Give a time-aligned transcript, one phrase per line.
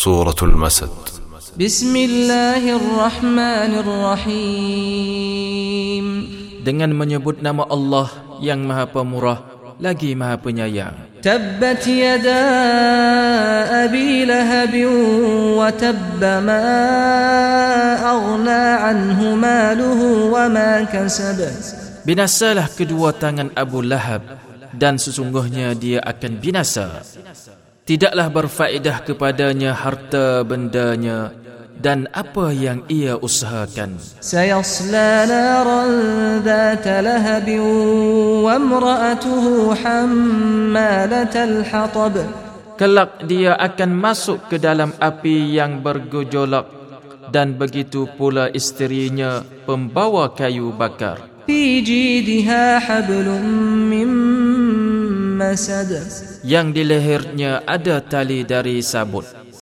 [0.00, 0.92] سورة المسد
[1.56, 5.06] بسم الله الرحمن الرحيم
[6.60, 8.12] dengan menyebut nama Allah
[8.44, 9.40] yang Maha Pemurah
[9.80, 10.92] lagi Maha Penyayang.
[11.24, 12.44] تبت يدا
[13.88, 14.74] أبي لهب
[15.58, 16.66] وتب ما
[18.04, 21.40] أغنى عنه ماله وما كسب
[22.04, 24.22] Binasalah kedua tangan Abu Lahab
[24.76, 27.00] dan sesungguhnya dia akan binasa.
[27.85, 31.33] tidaklah berfaedah kepadanya harta bendanya
[31.81, 33.97] dan apa yang ia usahakan.
[34.21, 35.91] Sayasla naran
[36.45, 37.61] dhata lahabin
[38.45, 42.15] wa imra'atuhu hammalatal hatab.
[42.77, 46.65] Kelak dia akan masuk ke dalam api yang bergejolak
[47.33, 51.21] dan begitu pula isterinya pembawa kayu bakar.
[51.45, 53.45] Fi jidha hablum
[53.89, 54.20] min
[56.45, 59.40] yang di lehernya ada tali dari sabut